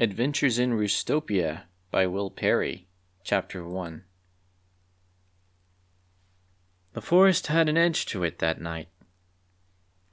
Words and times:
Adventures 0.00 0.60
in 0.60 0.74
Roostopia 0.74 1.62
by 1.90 2.06
Will 2.06 2.30
Perry, 2.30 2.86
Chapter 3.24 3.66
1 3.66 4.04
The 6.92 7.00
forest 7.00 7.48
had 7.48 7.68
an 7.68 7.76
edge 7.76 8.06
to 8.06 8.22
it 8.22 8.38
that 8.38 8.60
night. 8.60 8.90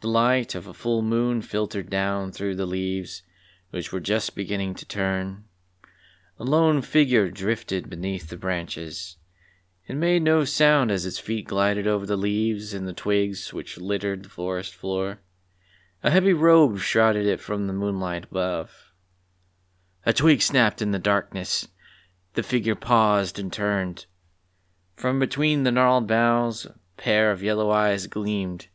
The 0.02 0.08
light 0.08 0.56
of 0.56 0.66
a 0.66 0.74
full 0.74 1.04
moon 1.04 1.44
filtered 1.44 1.92
down 1.92 2.32
through 2.32 2.56
the 2.56 2.66
leaves, 2.66 3.22
which 3.70 3.92
were 3.92 4.00
just 4.00 4.36
beginning 4.36 4.74
to 4.74 4.88
turn. 4.88 5.44
A 6.40 6.44
lone 6.44 6.82
figure 6.82 7.30
drifted 7.30 7.88
beneath 7.88 8.30
the 8.30 8.38
branches. 8.38 9.18
It 9.86 9.98
made 9.98 10.24
no 10.24 10.46
sound 10.46 10.90
as 10.90 11.06
its 11.06 11.20
feet 11.20 11.46
glided 11.46 11.86
over 11.86 12.08
the 12.08 12.18
leaves 12.18 12.74
and 12.74 12.88
the 12.88 12.94
twigs 12.94 13.54
which 13.54 13.78
littered 13.78 14.24
the 14.24 14.30
forest 14.30 14.74
floor. 14.74 15.20
A 16.02 16.10
heavy 16.10 16.34
robe 16.34 16.80
shrouded 16.80 17.28
it 17.28 17.40
from 17.40 17.68
the 17.68 17.74
moonlight 17.74 18.24
above. 18.24 18.85
A 20.08 20.14
twig 20.14 20.44
snapped 20.44 20.84
in 20.84 20.92
the 20.92 21.00
darkness. 21.00 21.68
The 22.34 22.44
figure 22.44 22.76
paused 22.76 23.40
and 23.40 23.52
turned. 23.52 24.06
From 24.96 25.18
between 25.18 25.64
the 25.64 25.72
gnarled 25.72 26.08
boughs, 26.08 26.66
a 26.66 26.76
pair 26.96 27.32
of 27.32 27.42
yellow 27.42 27.72
eyes 27.72 28.06
gleamed, 28.06 28.68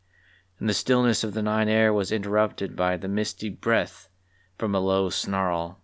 and 0.59 0.67
the 0.67 0.73
stillness 0.73 1.23
of 1.23 1.33
the 1.33 1.41
night 1.41 1.69
air 1.69 1.93
was 1.93 2.11
interrupted 2.11 2.75
by 2.75 2.97
the 2.97 3.07
misty 3.07 3.47
breath 3.47 4.09
from 4.57 4.75
a 4.75 4.81
low 4.81 5.09
snarl. 5.09 5.79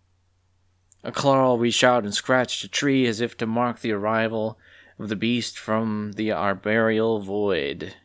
A 1.01 1.13
claw 1.13 1.55
reached 1.55 1.83
out 1.83 2.03
and 2.03 2.13
scratched 2.13 2.65
a 2.65 2.67
tree 2.67 3.07
as 3.07 3.21
if 3.21 3.37
to 3.37 3.47
mark 3.47 3.79
the 3.79 3.93
arrival 3.93 4.59
of 4.99 5.07
the 5.07 5.15
beast 5.15 5.57
from 5.57 6.11
the 6.17 6.31
arboreal 6.31 7.21
void. 7.21 7.95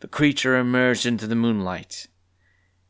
The 0.00 0.08
creature 0.08 0.58
emerged 0.58 1.06
into 1.06 1.26
the 1.26 1.34
moonlight. 1.34 2.08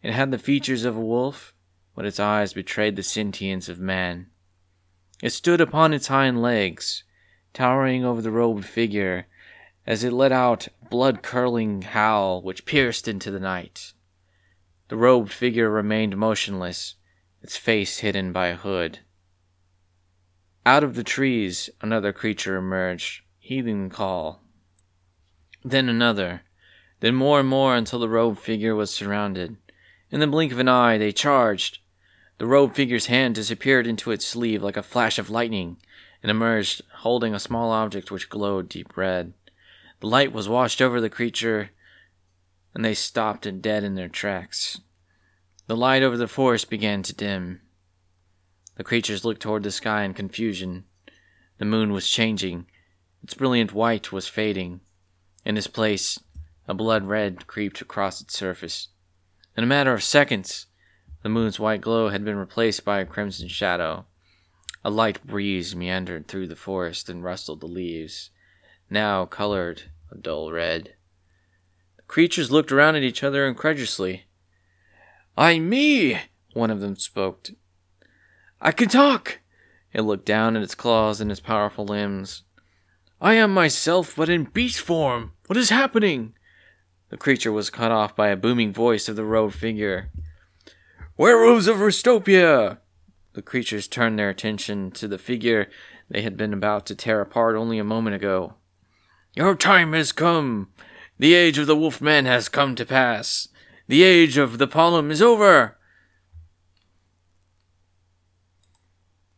It 0.03 0.13
had 0.13 0.33
the 0.33 0.39
features 0.39 0.85
of 0.85 0.97
a 0.97 1.01
wolf, 1.01 1.52
but 1.95 2.07
its 2.07 2.21
eyes 2.21 2.53
betrayed 2.53 2.97
the 2.97 3.03
sentience 3.03 3.69
of 3.69 3.79
man. 3.79 4.27
It 5.23 5.31
stood 5.31 5.61
upon 5.61 5.93
its 5.93 6.09
hind 6.09 6.43
legs, 6.43 7.05
towering 7.53 8.05
over 8.05 8.23
the 8.23 8.31
robed 8.31 8.65
figure, 8.65 9.27
as 9.87 10.05
it 10.05 10.13
let 10.13 10.33
out 10.33 10.69
a 10.69 10.89
blood 10.89 11.23
curdling 11.23 11.83
howl 11.83 12.43
which 12.43 12.65
pierced 12.65 13.09
into 13.09 13.31
the 13.31 13.41
night. 13.41 13.93
The 14.89 14.97
robed 14.97 15.33
figure 15.33 15.71
remained 15.71 16.17
motionless, 16.17 16.97
its 17.43 17.57
face 17.57 17.99
hidden 17.99 18.33
by 18.33 18.49
a 18.49 18.57
hood. 18.57 19.01
Out 20.65 20.85
of 20.85 20.95
the 20.95 21.05
trees, 21.05 21.71
another 21.81 22.13
creature 22.13 22.57
emerged, 22.57 23.23
heeding 23.39 23.89
the 23.89 23.95
call. 23.95 24.43
Then 25.65 25.89
another, 25.89 26.43
then 27.01 27.15
more 27.17 27.41
and 27.41 27.49
more 27.49 27.75
until 27.75 27.99
the 27.99 28.09
robed 28.09 28.39
figure 28.39 28.75
was 28.75 28.93
surrounded. 28.93 29.57
In 30.11 30.21
the 30.21 30.27
blink 30.27 30.53
of 30.53 30.59
an 30.59 30.69
eye, 30.69 30.99
they 30.99 31.11
charged, 31.11 31.79
the 32.43 32.49
robed 32.49 32.75
figure's 32.75 33.07
hand 33.07 33.37
disappeared 33.37 33.87
into 33.87 34.11
its 34.11 34.27
sleeve 34.27 34.65
like 34.65 34.77
a 34.77 34.83
flash 34.83 35.17
of 35.17 35.31
lightning 35.31 35.77
and 36.25 36.29
emerged 36.29 36.83
holding 36.93 37.37
a 37.37 37.39
small 37.39 37.71
object 37.71 38.11
which 38.11 38.29
glowed 38.29 38.69
deep 38.69 38.97
red. 38.97 39.33
The 40.01 40.09
light 40.09 40.33
was 40.33 40.49
washed 40.49 40.83
over 40.83 41.01
the 41.01 41.09
creature 41.09 41.71
and 42.75 42.85
they 42.85 42.95
stopped 42.95 43.47
and 43.47 43.63
dead 43.63 43.85
in 43.85 43.95
their 43.95 44.09
tracks. 44.09 44.81
The 45.69 45.77
light 45.77 46.03
over 46.03 46.17
the 46.17 46.27
forest 46.27 46.69
began 46.69 47.05
to 47.05 47.15
dim. 47.15 47.61
The 48.75 48.83
creatures 48.83 49.25
looked 49.25 49.41
toward 49.41 49.63
the 49.63 49.71
sky 49.71 50.03
in 50.03 50.13
confusion. 50.13 50.83
The 51.59 51.65
moon 51.65 51.93
was 51.93 52.09
changing. 52.09 52.67
Its 53.23 53.35
brilliant 53.35 53.73
white 53.73 54.11
was 54.11 54.27
fading. 54.27 54.81
In 55.45 55.57
its 55.57 55.69
place, 55.69 56.19
a 56.67 56.75
blood 56.75 57.05
red 57.05 57.47
creeped 57.47 57.81
across 57.81 58.21
its 58.21 58.37
surface. 58.37 58.89
In 59.57 59.63
a 59.63 59.69
matter 59.69 59.95
of 59.95 60.03
seconds, 60.03 60.67
the 61.23 61.29
moon's 61.29 61.61
white 61.61 61.81
glow 61.81 62.09
had 62.09 62.25
been 62.25 62.37
replaced 62.37 62.85
by 62.85 63.01
a 63.01 63.07
crimson 63.07 63.49
shadow. 63.49 64.07
A 64.85 64.91
light 64.91 65.25
breeze 65.25 65.77
meandered 65.77 66.27
through 66.27 66.49
the 66.49 66.57
forest 66.57 67.09
and 67.09 67.23
rustled 67.23 67.61
the 67.61 67.67
leaves, 67.67 68.31
now 68.91 69.25
colored 69.25 69.83
a 70.11 70.19
dull 70.19 70.51
red. 70.51 70.95
The 71.97 72.03
creatures 72.03 72.51
looked 72.51 72.73
around 72.73 72.97
at 72.97 73.05
each 73.05 73.23
other 73.23 73.47
incredulously. 73.47 74.25
I 75.37 75.61
me, 75.61 76.21
one 76.53 76.71
of 76.71 76.81
them 76.81 76.97
spoke. 76.97 77.49
I 78.61 78.73
can 78.73 78.89
talk. 78.89 79.39
It 79.93 80.03
looked 80.03 80.27
down 80.27 80.57
at 80.57 80.63
its 80.63 80.75
claws 80.75 81.21
and 81.21 81.31
its 81.31 81.41
powerful 81.41 81.85
limbs. 81.85 82.43
I 83.21 83.35
am 83.35 83.55
myself, 83.55 84.17
but 84.17 84.29
in 84.29 84.45
beast 84.45 84.81
form. 84.81 85.33
What 85.47 85.57
is 85.57 85.71
happening? 85.71 86.35
The 87.11 87.17
creature 87.17 87.53
was 87.53 87.71
cut 87.71 87.93
off 87.93 88.17
by 88.17 88.29
a 88.29 88.37
booming 88.37 88.73
voice 88.73 89.09
of 89.09 89.17
the 89.17 89.25
robed 89.25 89.55
figure. 89.55 90.11
Werewolves 91.19 91.67
of 91.67 91.77
Roostopia! 91.77 92.79
The 93.35 93.43
creatures 93.43 93.87
turned 93.87 94.19
their 94.19 94.31
attention 94.31 94.91
to 94.93 95.07
the 95.07 95.19
figure 95.19 95.69
they 96.09 96.23
had 96.23 96.39
been 96.39 96.55
about 96.55 96.87
to 96.87 96.95
tear 96.95 97.21
apart 97.21 97.55
only 97.55 97.79
a 97.79 97.85
moment 97.85 98.17
ago. 98.17 98.55
Your 99.35 99.55
time 99.55 99.93
has 99.93 100.11
come. 100.11 100.71
The 101.19 101.35
age 101.35 101.59
of 101.59 101.67
the 101.67 101.77
wolfman 101.77 102.25
has 102.25 102.49
come 102.49 102.75
to 102.77 102.87
pass. 102.87 103.49
The 103.89 104.03
age 104.03 104.39
of 104.39 104.57
the 104.57 104.67
pollum 104.67 105.11
is 105.11 105.21
over. 105.21 105.77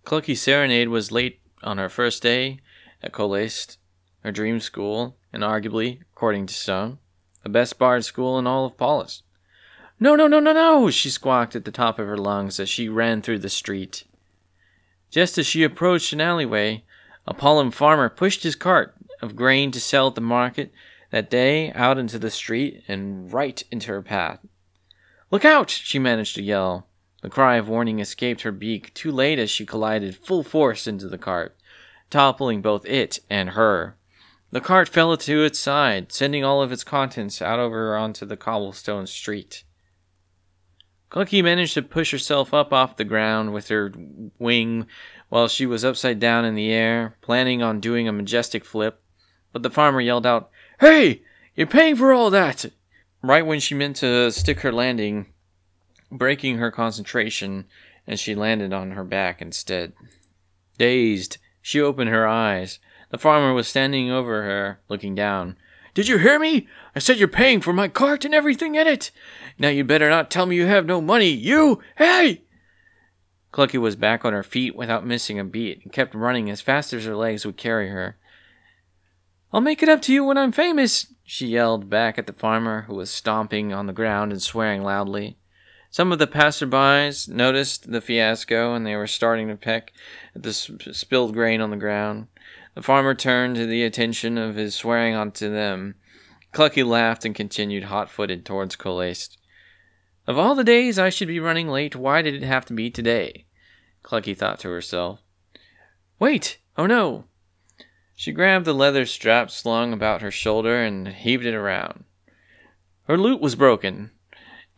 Clucky 0.07 0.37
serenade 0.37 0.91
was 0.91 1.11
late 1.11 1.41
on 1.65 1.79
her 1.79 1.89
first 1.89 2.23
day 2.23 2.61
at 3.03 3.13
Kolest, 3.13 3.79
her 4.21 4.31
dream 4.31 4.61
school, 4.61 5.17
and 5.33 5.43
arguably, 5.43 6.03
according 6.13 6.47
to 6.47 6.55
some, 6.55 7.01
the 7.43 7.49
best 7.49 7.81
bard 7.81 8.05
school 8.05 8.39
in 8.39 8.47
all 8.47 8.65
of 8.65 8.77
Polis. 8.77 9.25
No, 10.01 10.17
no, 10.17 10.27
no, 10.27 10.41
no, 10.41 10.53
no, 10.53 10.91
she 10.91 11.09
squawked 11.09 11.55
at 11.55 11.65
the 11.65 11.71
top 11.71 11.99
of 11.99 12.07
her 12.07 12.17
lungs 12.17 12.59
as 12.59 12.69
she 12.69 12.89
ran 12.89 13.23
through 13.23 13.39
the 13.39 13.49
street. 13.49 14.05
Just 15.11 15.39
as 15.39 15.47
she 15.47 15.63
approached 15.63 16.13
an 16.13 16.21
alleyway, 16.21 16.83
a 17.27 17.33
pollum 17.33 17.73
farmer 17.73 18.09
pushed 18.09 18.43
his 18.43 18.57
cart 18.57 18.95
of 19.23 19.37
grain 19.37 19.71
to 19.71 19.81
sell 19.81 20.09
at 20.09 20.17
the 20.17 20.21
market 20.21 20.73
that 21.11 21.31
day 21.31 21.71
out 21.73 21.97
into 21.97 22.19
the 22.19 22.31
street 22.31 22.83
and 22.89 23.33
right 23.33 23.63
into 23.71 23.93
her 23.93 24.03
path. 24.03 24.41
Look 25.31 25.45
out! 25.45 25.71
she 25.71 26.01
managed 26.01 26.35
to 26.35 26.43
yell. 26.43 26.89
The 27.23 27.31
cry 27.31 27.57
of 27.57 27.69
warning 27.69 28.01
escaped 28.01 28.43
her 28.43 28.53
beak 28.53 28.93
too 28.95 29.13
late 29.13 29.39
as 29.39 29.51
she 29.51 29.65
collided 29.65 30.17
full 30.17 30.43
force 30.43 30.89
into 30.89 31.09
the 31.09 31.17
cart, 31.17 31.57
toppling 32.11 32.61
both 32.61 32.85
it 32.85 33.21
and 33.31 33.51
her. 33.51 33.97
The 34.51 34.61
cart 34.61 34.89
fell 34.89 35.17
to 35.17 35.45
its 35.45 35.59
side, 35.59 36.13
sending 36.13 36.45
all 36.45 36.63
of 36.63 36.73
its 36.73 36.85
contents 36.85 37.41
out 37.41 37.59
over 37.59 37.97
onto 37.97 38.27
the 38.27 38.37
cobblestone 38.37 39.07
street. 39.07 39.65
Clucky 41.15 41.45
managed 41.45 41.75
to 41.75 41.83
push 41.83 42.11
herself 42.11 42.53
up 42.53 42.73
off 42.73 42.97
the 42.97 43.05
ground 43.05 43.55
with 43.55 43.69
her 43.69 43.93
wing 44.41 44.89
while 45.29 45.47
she 45.47 45.65
was 45.65 45.85
upside 45.85 46.19
down 46.19 46.45
in 46.45 46.57
the 46.57 46.73
air, 46.73 47.17
planning 47.21 47.63
on 47.63 47.79
doing 47.79 48.09
a 48.09 48.13
majestic 48.13 48.65
flip. 48.65 49.01
But 49.53 49.63
the 49.63 49.71
farmer 49.71 50.01
yelled 50.01 50.27
out, 50.27 50.51
Hey! 50.81 51.23
You're 51.55 51.69
paying 51.69 51.95
for 51.95 52.13
all 52.13 52.31
that! 52.31 52.65
Right 53.23 53.47
when 53.47 53.61
she 53.61 53.77
meant 53.77 53.95
to 53.97 54.33
stick 54.33 54.61
her 54.61 54.73
landing, 54.73 55.27
breaking 56.11 56.59
her 56.59 56.73
concentration, 56.73 57.67
and 58.09 58.19
she 58.19 58.35
landed 58.35 58.73
on 58.73 58.91
her 58.91 59.05
back 59.05 59.41
instead. 59.41 59.93
Dazed, 60.79 61.39
she 61.63 61.81
opened 61.81 62.11
her 62.11 62.27
eyes. 62.27 62.81
The 63.11 63.19
farmer 63.19 63.55
was 63.55 63.69
standing 63.69 64.11
over 64.11 64.43
her, 64.43 64.81
looking 64.89 65.15
down. 65.15 65.59
Did 65.95 66.09
you 66.09 66.19
hear 66.19 66.39
me? 66.41 66.67
I 66.95 66.99
said 66.99 67.19
you're 67.19 67.29
paying 67.29 67.61
for 67.61 67.73
my 67.73 67.89
cart 67.89 68.25
and 68.25 68.35
everything 68.35 68.75
in 68.75 68.87
it. 68.87 69.13
Now 69.59 69.69
you'd 69.69 69.87
better 69.87 70.11
not 70.11 70.31
tell 70.31 70.45
me 70.45 70.57
you 70.57 70.67
have 70.67 70.87
no 70.87 71.01
money. 71.01 71.29
You! 71.31 71.81
Hey! 71.97 72.43
Clucky 73.53 73.79
was 73.79 73.95
back 73.95 74.25
on 74.25 74.33
her 74.33 74.43
feet 74.43 74.75
without 74.75 75.07
missing 75.07 75.39
a 75.39 75.45
beat 75.45 75.83
and 75.85 75.93
kept 75.93 76.15
running 76.15 76.51
as 76.51 76.61
fast 76.61 76.93
as 76.93 77.05
her 77.05 77.15
legs 77.15 77.47
would 77.47 77.57
carry 77.57 77.89
her. 77.89 78.17
I'll 79.53 79.61
make 79.61 79.85
it 79.85 79.89
up 79.89 80.03
to 80.03 80.13
you 80.13 80.25
when 80.25 80.37
I'm 80.37 80.51
famous, 80.51 81.07
she 81.23 81.47
yelled 81.47 81.89
back 81.89 82.19
at 82.19 82.27
the 82.27 82.33
farmer, 82.33 82.83
who 82.83 82.97
was 82.97 83.11
stomping 83.11 83.73
on 83.73 83.87
the 83.87 83.93
ground 83.93 84.33
and 84.33 84.43
swearing 84.43 84.83
loudly. 84.83 85.39
Some 85.91 86.11
of 86.11 86.19
the 86.19 86.27
passerbys 86.27 87.29
noticed 87.29 87.93
the 87.93 88.01
fiasco 88.01 88.75
and 88.75 88.85
they 88.85 88.97
were 88.97 89.07
starting 89.07 89.47
to 89.47 89.55
peck 89.55 89.93
at 90.35 90.43
the 90.43 90.53
spilled 90.53 91.35
grain 91.35 91.61
on 91.61 91.71
the 91.71 91.77
ground. 91.77 92.27
The 92.75 92.83
farmer 92.83 93.15
turned 93.15 93.57
the 93.57 93.85
attention 93.85 94.37
of 94.37 94.57
his 94.57 94.75
swearing 94.75 95.15
onto 95.15 95.51
them. 95.51 95.95
Clucky 96.53 96.85
laughed 96.85 97.25
and 97.25 97.35
continued 97.35 97.85
hot 97.85 98.11
footed 98.11 98.45
towards 98.45 98.77
Kolest. 98.77 99.39
Of 100.27 100.39
all 100.39 100.55
the 100.55 100.65
days 100.65 100.99
I 100.99 101.11
should 101.11 101.29
be 101.29 101.41
running 101.41 101.69
late, 101.69 101.95
why 101.95 102.23
did 102.23 102.35
it 102.35 102.43
have 102.43 102.65
to 102.67 102.73
be 102.73 102.91
today? 102.91 103.47
Clucky 104.03 104.37
thought 104.37 104.59
to 104.61 104.71
herself. 104.71 105.21
Wait! 106.19 106.59
Oh 106.77 106.87
no! 106.87 107.27
She 108.17 108.33
grabbed 108.33 108.65
the 108.65 108.73
leather 108.73 109.07
strap 109.07 109.51
slung 109.51 109.93
about 109.93 110.23
her 110.23 110.31
shoulder 110.31 110.83
and 110.83 111.09
heaved 111.09 111.45
it 111.45 111.55
around. 111.55 112.05
Her 113.05 113.19
lute 113.19 113.41
was 113.41 113.55
broken. 113.55 114.13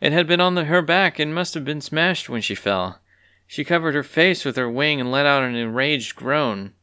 It 0.01 0.11
had 0.11 0.27
been 0.27 0.41
on 0.41 0.55
the, 0.55 0.65
her 0.65 0.81
back 0.81 1.17
and 1.17 1.33
must 1.33 1.53
have 1.53 1.65
been 1.65 1.81
smashed 1.81 2.29
when 2.29 2.41
she 2.41 2.55
fell. 2.55 2.99
She 3.47 3.63
covered 3.63 3.95
her 3.95 4.03
face 4.03 4.43
with 4.43 4.55
her 4.55 4.69
wing 4.69 4.99
and 4.99 5.11
let 5.11 5.25
out 5.25 5.43
an 5.43 5.55
enraged 5.55 6.15
groan. 6.15 6.73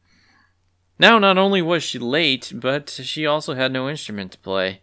Now, 0.97 1.19
not 1.19 1.37
only 1.37 1.61
was 1.61 1.83
she 1.83 1.99
late, 1.99 2.51
but 2.55 2.89
she 2.89 3.25
also 3.25 3.53
had 3.53 3.71
no 3.71 3.89
instrument 3.89 4.31
to 4.31 4.37
play. 4.39 4.81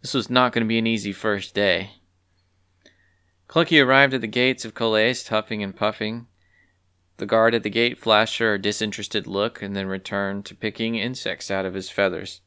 This 0.00 0.14
was 0.14 0.30
not 0.30 0.52
going 0.52 0.64
to 0.64 0.68
be 0.68 0.78
an 0.78 0.86
easy 0.86 1.12
first 1.12 1.54
day. 1.54 1.90
Clucky 3.48 3.84
arrived 3.84 4.14
at 4.14 4.22
the 4.22 4.26
gates 4.26 4.64
of 4.64 4.72
Kolest, 4.72 5.28
huffing 5.28 5.62
and 5.62 5.76
puffing. 5.76 6.26
The 7.18 7.26
guard 7.26 7.54
at 7.54 7.62
the 7.62 7.70
gate 7.70 7.98
flashed 7.98 8.38
her 8.38 8.54
a 8.54 8.58
disinterested 8.58 9.26
look 9.26 9.60
and 9.60 9.76
then 9.76 9.86
returned 9.86 10.46
to 10.46 10.54
picking 10.54 10.94
insects 10.94 11.50
out 11.50 11.66
of 11.66 11.74
his 11.74 11.90
feathers. 11.90 12.40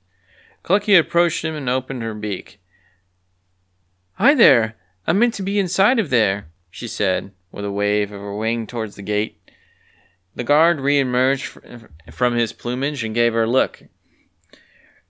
Clucky 0.63 0.97
approached 0.97 1.45
him 1.45 1.55
and 1.55 1.69
opened 1.69 2.01
her 2.01 2.15
beak. 2.15 2.59
Hi 4.13 4.33
there! 4.33 4.75
I 5.05 5.13
meant 5.13 5.35
to 5.35 5.43
be 5.43 5.59
inside 5.59 5.99
of 5.99 6.09
there, 6.09 6.47
she 6.71 6.87
said, 6.87 7.31
with 7.51 7.63
a 7.63 7.71
wave 7.71 8.11
of 8.11 8.19
her 8.19 8.35
wing 8.35 8.65
towards 8.65 8.95
the 8.95 9.03
gate. 9.03 9.44
The 10.35 10.43
guard 10.43 10.81
re-emerged 10.81 11.59
from 12.11 12.35
his 12.35 12.51
plumage 12.51 13.03
and 13.03 13.15
gave 13.15 13.33
her 13.33 13.43
a 13.43 13.49
look. 13.49 13.83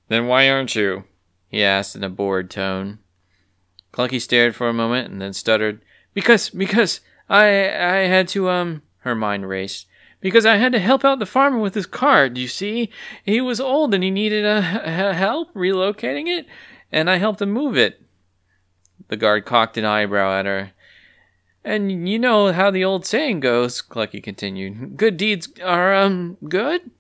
Then 0.08 0.28
why 0.28 0.50
aren't 0.50 0.76
you? 0.76 1.06
he 1.48 1.64
asked 1.64 1.96
in 1.96 2.04
a 2.04 2.10
bored 2.10 2.52
tone. 2.52 3.00
Clucky 3.92 4.22
stared 4.22 4.56
for 4.56 4.68
a 4.68 4.74
moment 4.74 5.12
and 5.12 5.22
then 5.22 5.34
stuttered, 5.34 5.82
Because, 6.14 6.50
because, 6.50 7.00
I, 7.30 7.46
I 7.46 8.08
had 8.08 8.28
to, 8.30 8.50
um, 8.50 8.84
her 9.00 9.16
mind 9.16 9.48
raced. 9.50 9.88
Because 10.22 10.46
I 10.46 10.58
had 10.58 10.74
to 10.74 10.80
help 10.80 11.06
out 11.06 11.20
the 11.20 11.26
farmer 11.26 11.60
with 11.60 11.76
his 11.76 11.86
cart, 11.86 12.36
you 12.36 12.48
see? 12.48 12.90
He 13.24 13.42
was 13.42 13.60
old 13.60 13.94
and 13.94 14.04
he 14.04 14.12
needed 14.12 14.46
a 14.46 14.62
help 14.62 15.54
relocating 15.54 16.28
it, 16.28 16.46
and 16.92 17.10
I 17.10 17.18
helped 17.18 17.42
him 17.42 17.52
move 17.52 17.78
it. 17.78 18.02
The 19.08 19.18
guard 19.18 19.46
cocked 19.46 19.78
an 19.78 19.86
eyebrow 19.86 20.40
at 20.40 20.46
her. 20.46 20.72
And 21.66 22.08
you 22.08 22.20
know 22.20 22.54
how 22.54 22.70
the 22.70 22.86
old 22.86 23.08
saying 23.08 23.40
goes, 23.40 23.82
Clucky 23.82 24.22
continued. 24.22 24.98
Good 24.98 25.18
deeds 25.18 25.50
are, 25.64 25.96
um, 25.96 26.38
good? 26.48 26.92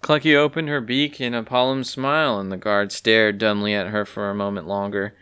Clucky 0.00 0.36
opened 0.36 0.68
her 0.68 0.80
beak 0.80 1.20
in 1.20 1.34
a 1.34 1.44
solemn 1.44 1.82
smile, 1.82 2.38
and 2.38 2.52
the 2.52 2.56
guard 2.56 2.92
stared 2.92 3.38
dumbly 3.38 3.74
at 3.74 3.88
her 3.88 4.04
for 4.04 4.30
a 4.30 4.36
moment 4.36 4.68
longer. 4.68 5.16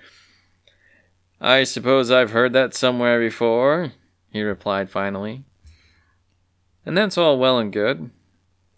I 1.40 1.64
suppose 1.64 2.10
I've 2.10 2.32
heard 2.32 2.52
that 2.52 2.75
somewhere 2.75 3.19
before, 3.19 3.92
he 4.30 4.42
replied 4.42 4.90
finally. 4.90 5.44
And 6.84 6.98
that's 6.98 7.16
all 7.16 7.38
well 7.38 7.58
and 7.58 7.72
good. 7.72 8.10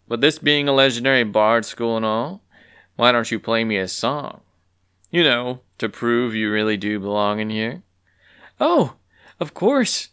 But 0.06 0.20
this 0.20 0.38
being 0.38 0.68
a 0.68 0.72
legendary 0.72 1.24
bard 1.24 1.64
school 1.64 1.96
and 1.96 2.06
all, 2.06 2.42
why 2.94 3.10
don't 3.10 3.30
you 3.32 3.40
play 3.40 3.64
me 3.64 3.78
a 3.78 3.88
song? 3.88 4.42
You 5.10 5.24
know, 5.24 5.62
to 5.78 5.88
prove 5.88 6.36
you 6.36 6.52
really 6.52 6.76
do 6.76 7.00
belong 7.00 7.40
in 7.40 7.50
here. 7.50 7.82
Oh, 8.60 8.94
of 9.40 9.54
course, 9.54 10.10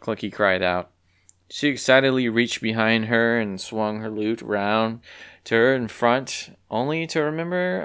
Clucky 0.00 0.32
cried 0.32 0.62
out. 0.62 0.90
She 1.50 1.68
excitedly 1.68 2.28
reached 2.28 2.60
behind 2.60 3.06
her 3.06 3.40
and 3.40 3.60
swung 3.60 4.00
her 4.00 4.10
lute 4.10 4.42
round 4.42 5.00
to 5.44 5.54
her 5.54 5.74
in 5.74 5.88
front, 5.88 6.50
only 6.70 7.06
to 7.06 7.22
remember 7.22 7.80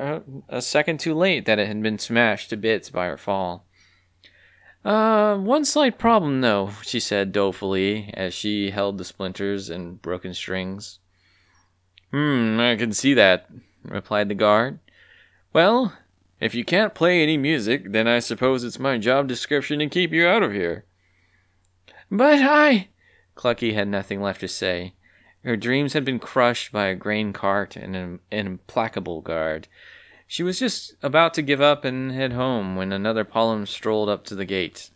a, 0.49 0.57
a 0.57 0.61
second 0.61 0.99
too 0.99 1.13
late 1.13 1.45
that 1.45 1.59
it 1.59 1.67
had 1.67 1.81
been 1.81 1.97
smashed 1.97 2.49
to 2.49 2.57
bits 2.57 2.89
by 2.89 3.05
her 3.05 3.17
fall. 3.17 3.65
Uh, 4.83 5.37
one 5.37 5.63
slight 5.63 5.97
problem, 5.97 6.41
though, 6.41 6.71
she 6.81 6.99
said 6.99 7.31
dolefully 7.31 8.11
as 8.15 8.33
she 8.33 8.71
held 8.71 8.97
the 8.97 9.05
splinters 9.05 9.69
and 9.69 10.01
broken 10.01 10.33
strings. 10.33 10.99
Hmm, 12.11 12.59
I 12.59 12.75
can 12.75 12.91
see 12.91 13.13
that, 13.13 13.49
replied 13.85 14.27
the 14.27 14.35
guard. 14.35 14.79
Well, 15.53 15.93
if 16.43 16.53
you 16.53 16.65
can't 16.65 16.93
play 16.93 17.23
any 17.23 17.37
music, 17.37 17.93
then 17.93 18.05
I 18.05 18.19
suppose 18.19 18.65
it's 18.65 18.77
my 18.77 18.97
job 18.97 19.27
description 19.27 19.79
to 19.79 19.87
keep 19.87 20.11
you 20.11 20.27
out 20.27 20.43
of 20.43 20.51
here. 20.51 20.83
But 22.11 22.39
I. 22.41 22.89
Clucky 23.35 23.73
had 23.73 23.87
nothing 23.87 24.21
left 24.21 24.41
to 24.41 24.49
say. 24.49 24.93
Her 25.45 25.55
dreams 25.55 25.93
had 25.93 26.03
been 26.03 26.19
crushed 26.19 26.73
by 26.73 26.87
a 26.87 26.95
grain 26.95 27.31
cart 27.31 27.77
and 27.77 27.95
an 27.95 28.19
implacable 28.29 29.21
guard. 29.21 29.69
She 30.27 30.43
was 30.43 30.59
just 30.59 30.95
about 31.01 31.33
to 31.35 31.41
give 31.41 31.61
up 31.61 31.85
and 31.85 32.11
head 32.11 32.33
home 32.33 32.75
when 32.75 32.91
another 32.91 33.23
Pollum 33.23 33.65
strolled 33.65 34.09
up 34.09 34.25
to 34.25 34.35
the 34.35 34.45
gate. 34.45 34.89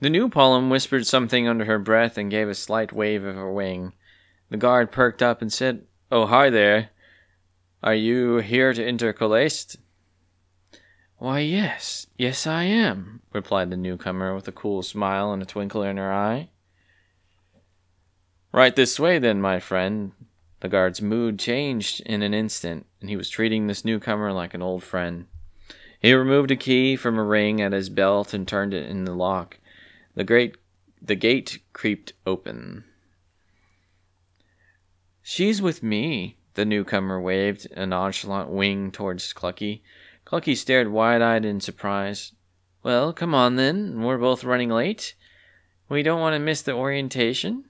The 0.00 0.08
new 0.08 0.30
Pollum 0.30 0.70
whispered 0.70 1.06
something 1.06 1.46
under 1.46 1.66
her 1.66 1.78
breath 1.78 2.16
and 2.16 2.30
gave 2.30 2.48
a 2.48 2.54
slight 2.54 2.94
wave 2.94 3.24
of 3.24 3.34
her 3.34 3.52
wing. 3.52 3.92
The 4.48 4.56
guard 4.56 4.90
perked 4.90 5.22
up 5.22 5.42
and 5.42 5.52
said, 5.52 5.84
Oh, 6.10 6.24
hi 6.26 6.48
there. 6.48 6.90
Are 7.82 7.94
you 7.94 8.38
here 8.38 8.74
to 8.74 8.84
enter 8.84 9.12
Kolaist? 9.14 9.76
Why, 11.16 11.40
yes, 11.40 12.06
yes, 12.18 12.46
I 12.46 12.64
am, 12.64 13.22
replied 13.32 13.70
the 13.70 13.76
newcomer 13.76 14.34
with 14.34 14.46
a 14.48 14.52
cool 14.52 14.82
smile 14.82 15.32
and 15.32 15.42
a 15.42 15.46
twinkle 15.46 15.82
in 15.82 15.96
her 15.96 16.12
eye. 16.12 16.50
Right 18.52 18.76
this 18.76 19.00
way, 19.00 19.18
then, 19.18 19.40
my 19.40 19.60
friend. 19.60 20.12
The 20.60 20.68
guard's 20.68 21.00
mood 21.00 21.38
changed 21.38 22.02
in 22.04 22.22
an 22.22 22.34
instant, 22.34 22.84
and 23.00 23.08
he 23.08 23.16
was 23.16 23.30
treating 23.30 23.66
this 23.66 23.84
newcomer 23.84 24.30
like 24.30 24.52
an 24.52 24.60
old 24.60 24.82
friend. 24.82 25.26
He 26.00 26.12
removed 26.12 26.50
a 26.50 26.56
key 26.56 26.96
from 26.96 27.18
a 27.18 27.24
ring 27.24 27.62
at 27.62 27.72
his 27.72 27.88
belt 27.88 28.34
and 28.34 28.46
turned 28.46 28.74
it 28.74 28.90
in 28.90 29.04
the 29.04 29.14
lock. 29.14 29.58
The 30.14 30.24
great 30.24 30.56
the 31.00 31.14
gate 31.14 31.60
creaked 31.72 32.12
open. 32.26 32.84
She's 35.22 35.62
with 35.62 35.82
me, 35.82 36.36
the 36.60 36.66
newcomer 36.66 37.18
waved 37.18 37.66
a 37.74 37.86
nonchalant 37.86 38.50
wing 38.50 38.92
towards 38.92 39.32
Clucky. 39.32 39.80
Clucky 40.26 40.54
stared 40.54 40.88
wide 40.88 41.22
eyed 41.22 41.46
in 41.46 41.58
surprise. 41.58 42.32
Well, 42.82 43.14
come 43.14 43.34
on 43.34 43.56
then. 43.56 44.02
We're 44.02 44.18
both 44.18 44.44
running 44.44 44.68
late. 44.68 45.14
We 45.88 46.02
don't 46.02 46.20
want 46.20 46.34
to 46.34 46.38
miss 46.38 46.60
the 46.60 46.74
orientation. 46.74 47.64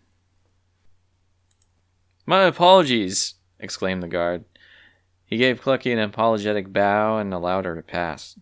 My 2.27 2.43
apologies, 2.43 3.35
exclaimed 3.61 4.03
the 4.03 4.09
guard. 4.09 4.45
He 5.25 5.37
gave 5.37 5.63
Clucky 5.63 5.93
an 5.93 6.01
apologetic 6.01 6.73
bow 6.73 7.19
and 7.19 7.33
allowed 7.33 7.67
her 7.67 7.77
to 7.77 7.83
pass. 7.83 8.37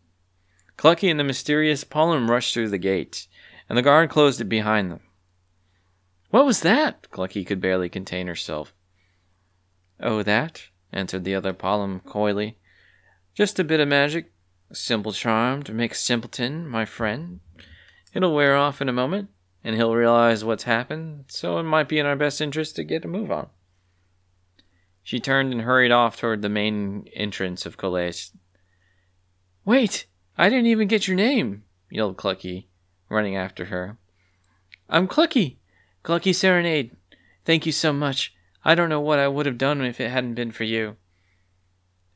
Clucky 0.78 1.10
and 1.10 1.20
the 1.20 1.24
mysterious 1.24 1.84
Pollum 1.84 2.30
rushed 2.30 2.54
through 2.54 2.70
the 2.70 2.78
gate, 2.78 3.26
and 3.68 3.76
the 3.76 3.82
guard 3.82 4.08
closed 4.08 4.40
it 4.40 4.44
behind 4.44 4.90
them. 4.90 5.00
What 6.30 6.46
was 6.46 6.60
that? 6.60 7.06
Clucky 7.10 7.46
could 7.46 7.60
barely 7.60 7.90
contain 7.90 8.28
herself. 8.28 8.72
Oh, 10.00 10.22
that? 10.22 10.68
answered 10.92 11.24
the 11.24 11.34
other 11.34 11.52
Pollum 11.52 12.04
coyly. 12.04 12.58
Just 13.34 13.58
a 13.58 13.64
bit 13.64 13.80
of 13.80 13.88
magic. 13.88 14.32
Simple 14.72 15.12
charm 15.12 15.62
to 15.62 15.72
make 15.72 15.94
simpleton, 15.94 16.68
my 16.68 16.84
friend. 16.84 17.40
It'll 18.12 18.34
wear 18.34 18.56
off 18.56 18.80
in 18.80 18.88
a 18.88 18.92
moment, 18.92 19.30
and 19.64 19.76
he'll 19.76 19.94
realize 19.94 20.44
what's 20.44 20.64
happened, 20.64 21.24
so 21.28 21.58
it 21.58 21.62
might 21.64 21.88
be 21.88 21.98
in 21.98 22.06
our 22.06 22.16
best 22.16 22.40
interest 22.40 22.76
to 22.76 22.84
get 22.84 23.04
a 23.04 23.08
move 23.08 23.30
on. 23.30 23.48
She 25.02 25.20
turned 25.20 25.52
and 25.52 25.62
hurried 25.62 25.90
off 25.90 26.18
toward 26.18 26.42
the 26.42 26.48
main 26.48 27.08
entrance 27.14 27.64
of 27.64 27.78
Kolaist. 27.78 28.32
Wait! 29.64 30.06
I 30.36 30.48
didn't 30.48 30.66
even 30.66 30.86
get 30.86 31.08
your 31.08 31.16
name, 31.16 31.64
yelled 31.90 32.16
Clucky, 32.16 32.66
running 33.08 33.36
after 33.36 33.66
her. 33.66 33.96
I'm 34.88 35.08
Clucky! 35.08 35.56
Clucky 36.04 36.34
Serenade. 36.34 36.94
Thank 37.44 37.66
you 37.66 37.72
so 37.72 37.92
much. 37.92 38.34
I 38.64 38.74
don't 38.74 38.88
know 38.88 39.00
what 39.00 39.18
I 39.18 39.28
would 39.28 39.46
have 39.46 39.58
done 39.58 39.80
if 39.82 40.00
it 40.00 40.10
hadn't 40.10 40.34
been 40.34 40.50
for 40.50 40.64
you. 40.64 40.96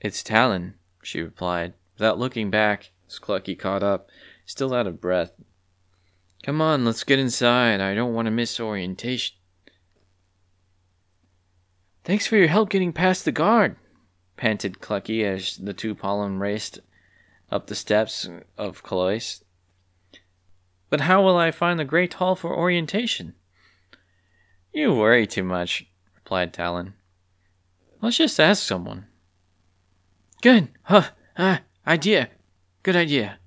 It's 0.00 0.22
Talon, 0.22 0.74
she 1.02 1.20
replied, 1.20 1.74
without 1.94 2.18
looking 2.18 2.50
back, 2.50 2.90
as 3.06 3.18
Clucky 3.18 3.58
caught 3.58 3.82
up, 3.82 4.08
still 4.44 4.74
out 4.74 4.86
of 4.86 5.00
breath. 5.00 5.32
Come 6.42 6.60
on, 6.60 6.84
let's 6.84 7.04
get 7.04 7.20
inside. 7.20 7.80
I 7.80 7.94
don't 7.94 8.14
want 8.14 8.26
to 8.26 8.32
miss 8.32 8.58
orientation. 8.58 9.36
Thanks 12.04 12.26
for 12.26 12.36
your 12.36 12.48
help 12.48 12.68
getting 12.68 12.92
past 12.92 13.24
the 13.24 13.30
guard, 13.30 13.76
panted 14.36 14.80
Clucky 14.80 15.22
as 15.22 15.56
the 15.56 15.72
two 15.72 15.94
Pollum 15.94 16.40
raced 16.40 16.80
up 17.48 17.68
the 17.68 17.76
steps 17.76 18.28
of 18.58 18.82
Kolaist. 18.82 19.44
But 20.90 21.02
how 21.02 21.22
will 21.22 21.36
I 21.36 21.52
find 21.52 21.78
the 21.78 21.84
great 21.84 22.14
hall 22.14 22.34
for 22.34 22.56
orientation? 22.56 23.34
You 24.72 24.94
worry 24.94 25.28
too 25.28 25.44
much, 25.44 25.86
replied 26.32 26.54
Talon. 26.54 26.94
Let's 28.00 28.16
just 28.16 28.40
ask 28.40 28.62
someone. 28.62 29.04
Good. 30.40 30.68
Huh. 30.84 31.10
Uh, 31.36 31.58
idea. 31.86 32.30
Good 32.82 32.96
idea. 32.96 33.38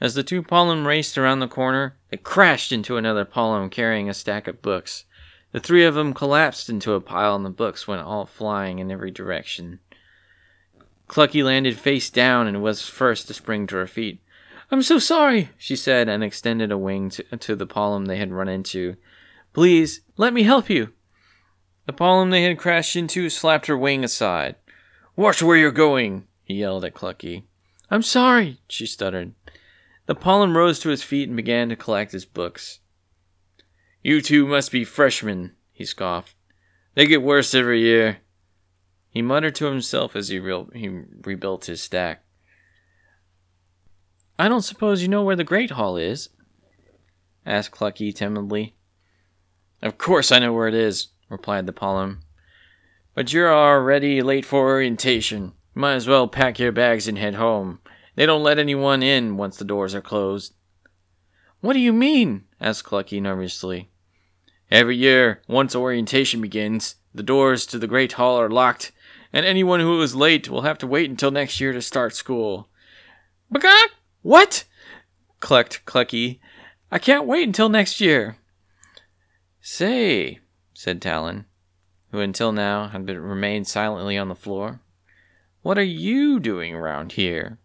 As 0.00 0.14
the 0.14 0.22
two 0.22 0.40
Pollum 0.40 0.86
raced 0.86 1.18
around 1.18 1.40
the 1.40 1.48
corner, 1.48 1.96
it 2.12 2.22
crashed 2.22 2.70
into 2.70 2.96
another 2.96 3.24
Pollum 3.24 3.72
carrying 3.72 4.08
a 4.08 4.14
stack 4.14 4.46
of 4.46 4.62
books. 4.62 5.04
The 5.50 5.58
three 5.58 5.84
of 5.84 5.96
them 5.96 6.14
collapsed 6.14 6.68
into 6.68 6.92
a 6.92 7.00
pile, 7.00 7.34
and 7.34 7.44
the 7.44 7.50
books 7.50 7.88
went 7.88 8.02
all 8.02 8.24
flying 8.24 8.78
in 8.78 8.92
every 8.92 9.10
direction. 9.10 9.80
Clucky 11.08 11.42
landed 11.42 11.76
face 11.76 12.08
down 12.08 12.46
and 12.46 12.62
was 12.62 12.88
first 12.88 13.26
to 13.26 13.34
spring 13.34 13.66
to 13.66 13.76
her 13.76 13.88
feet. 13.88 14.20
I'm 14.70 14.82
so 14.82 15.00
sorry, 15.00 15.50
she 15.58 15.74
said, 15.74 16.08
and 16.08 16.22
extended 16.22 16.70
a 16.70 16.78
wing 16.78 17.10
to, 17.10 17.24
to 17.36 17.56
the 17.56 17.66
Pollum 17.66 18.06
they 18.06 18.18
had 18.18 18.32
run 18.32 18.48
into. 18.48 18.94
Please, 19.52 20.02
let 20.16 20.32
me 20.32 20.44
help 20.44 20.70
you. 20.70 20.92
The 21.86 21.92
Pollum 21.92 22.30
they 22.30 22.42
had 22.44 22.58
crashed 22.58 22.96
into 22.96 23.28
slapped 23.28 23.66
her 23.66 23.76
wing 23.76 24.04
aside. 24.04 24.56
Watch 25.16 25.42
where 25.42 25.56
you're 25.56 25.70
going, 25.70 26.26
he 26.44 26.54
yelled 26.54 26.84
at 26.84 26.94
Clucky. 26.94 27.44
I'm 27.90 28.02
sorry, 28.02 28.58
she 28.68 28.86
stuttered. 28.86 29.34
The 30.06 30.14
Pollum 30.14 30.56
rose 30.56 30.80
to 30.80 30.88
his 30.88 31.02
feet 31.02 31.28
and 31.28 31.36
began 31.36 31.68
to 31.68 31.76
collect 31.76 32.12
his 32.12 32.24
books. 32.24 32.80
You 34.02 34.20
two 34.20 34.46
must 34.46 34.72
be 34.72 34.84
freshmen, 34.84 35.52
he 35.72 35.84
scoffed. 35.84 36.34
They 36.94 37.06
get 37.06 37.22
worse 37.22 37.54
every 37.54 37.80
year. 37.80 38.18
He 39.10 39.22
muttered 39.22 39.54
to 39.56 39.66
himself 39.66 40.16
as 40.16 40.28
he, 40.28 40.38
re- 40.38 40.66
he 40.74 40.88
rebuilt 41.22 41.66
his 41.66 41.82
stack. 41.82 42.24
I 44.38 44.48
don't 44.48 44.62
suppose 44.62 45.02
you 45.02 45.08
know 45.08 45.22
where 45.22 45.36
the 45.36 45.44
Great 45.44 45.70
Hall 45.70 45.96
is? 45.96 46.30
asked 47.46 47.70
Clucky 47.70 48.12
timidly. 48.14 48.74
Of 49.80 49.98
course 49.98 50.32
I 50.32 50.38
know 50.38 50.52
where 50.52 50.66
it 50.66 50.74
is, 50.74 51.08
replied 51.28 51.66
the 51.66 51.72
Pollum. 51.72 52.18
But 53.14 53.32
you're 53.32 53.52
already 53.52 54.22
late 54.22 54.44
for 54.44 54.68
orientation. 54.68 55.52
Might 55.74 55.94
as 55.94 56.08
well 56.08 56.28
pack 56.28 56.58
your 56.58 56.72
bags 56.72 57.08
and 57.08 57.18
head 57.18 57.34
home. 57.34 57.80
They 58.16 58.26
don't 58.26 58.42
let 58.42 58.58
anyone 58.58 59.02
in 59.02 59.36
once 59.36 59.56
the 59.56 59.64
doors 59.64 59.94
are 59.94 60.00
closed. 60.00 60.54
What 61.60 61.72
do 61.72 61.80
you 61.80 61.92
mean? 61.92 62.44
asked 62.60 62.84
Clucky 62.84 63.20
nervously. 63.20 63.90
Every 64.70 64.96
year, 64.96 65.42
once 65.48 65.74
orientation 65.74 66.40
begins, 66.40 66.96
the 67.14 67.22
doors 67.22 67.66
to 67.66 67.78
the 67.78 67.86
Great 67.86 68.12
Hall 68.12 68.40
are 68.40 68.50
locked, 68.50 68.92
and 69.32 69.46
anyone 69.46 69.80
who 69.80 70.00
is 70.02 70.14
late 70.14 70.48
will 70.48 70.62
have 70.62 70.78
to 70.78 70.86
wait 70.86 71.10
until 71.10 71.30
next 71.30 71.60
year 71.60 71.72
to 71.72 71.82
start 71.82 72.14
school. 72.14 72.68
Bagak! 73.52 73.88
What? 74.22 74.64
clucked 75.40 75.84
Clucky. 75.84 76.40
I 76.90 76.98
can't 76.98 77.26
wait 77.26 77.46
until 77.46 77.68
next 77.68 78.00
year. 78.00 78.36
Say, 79.60 80.40
said 80.74 81.00
Talon, 81.00 81.46
who 82.10 82.20
until 82.20 82.52
now 82.52 82.88
had 82.88 83.06
been, 83.06 83.20
remained 83.20 83.66
silently 83.66 84.18
on 84.18 84.28
the 84.28 84.34
floor, 84.34 84.80
what 85.62 85.78
are 85.78 85.82
you 85.82 86.38
doing 86.38 86.74
around 86.74 87.12
here? 87.12 87.58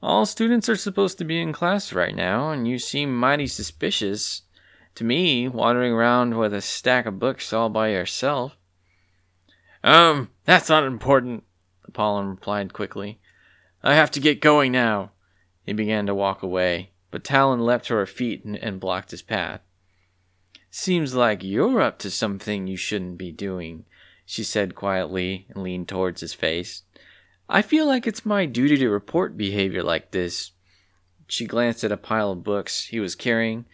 All 0.00 0.26
students 0.26 0.68
are 0.68 0.76
supposed 0.76 1.18
to 1.18 1.24
be 1.24 1.40
in 1.40 1.52
class 1.52 1.92
right 1.92 2.14
now, 2.14 2.50
and 2.50 2.68
you 2.68 2.78
seem 2.78 3.16
mighty 3.16 3.46
suspicious 3.46 4.42
to 4.94 5.04
me, 5.04 5.48
wandering 5.48 5.92
around 5.92 6.36
with 6.36 6.54
a 6.54 6.60
stack 6.60 7.06
of 7.06 7.18
books 7.18 7.52
all 7.52 7.68
by 7.68 7.88
yourself. 7.88 8.56
Um, 9.82 10.30
that's 10.44 10.68
not 10.68 10.84
important, 10.84 11.42
Apollon 11.84 12.28
replied 12.28 12.72
quickly. 12.72 13.18
I 13.82 13.94
have 13.94 14.10
to 14.12 14.20
get 14.20 14.40
going 14.40 14.72
now. 14.72 15.10
He 15.66 15.72
began 15.72 16.06
to 16.06 16.14
walk 16.14 16.42
away, 16.42 16.92
but 17.10 17.24
Talon 17.24 17.60
leapt 17.60 17.86
to 17.86 17.94
her 17.94 18.06
feet 18.06 18.44
and, 18.44 18.56
and 18.56 18.78
blocked 18.78 19.10
his 19.10 19.22
path. 19.22 19.60
Seems 20.76 21.14
like 21.14 21.44
you're 21.44 21.80
up 21.80 22.00
to 22.00 22.10
something 22.10 22.66
you 22.66 22.76
shouldn't 22.76 23.16
be 23.16 23.30
doing, 23.30 23.84
she 24.26 24.42
said 24.42 24.74
quietly 24.74 25.46
and 25.48 25.62
leaned 25.62 25.86
towards 25.86 26.20
his 26.20 26.34
face. 26.34 26.82
I 27.48 27.62
feel 27.62 27.86
like 27.86 28.08
it's 28.08 28.26
my 28.26 28.44
duty 28.44 28.76
to 28.78 28.88
report 28.88 29.36
behavior 29.36 29.84
like 29.84 30.10
this. 30.10 30.50
She 31.28 31.46
glanced 31.46 31.84
at 31.84 31.92
a 31.92 31.96
pile 31.96 32.32
of 32.32 32.42
books 32.42 32.86
he 32.86 32.98
was 32.98 33.14
carrying 33.14 33.66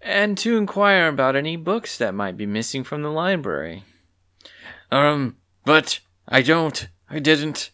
and 0.00 0.38
to 0.38 0.56
inquire 0.56 1.08
about 1.08 1.34
any 1.34 1.56
books 1.56 1.98
that 1.98 2.14
might 2.14 2.36
be 2.36 2.46
missing 2.46 2.84
from 2.84 3.02
the 3.02 3.10
library. 3.10 3.82
Um, 4.92 5.38
but 5.64 5.98
I 6.28 6.42
don't. 6.42 6.86
I 7.10 7.18
didn't. 7.18 7.72